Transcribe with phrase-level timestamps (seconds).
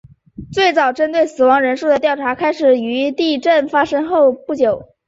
[0.51, 4.87] 最早针对死亡人数的调查开始于地震发生后不久。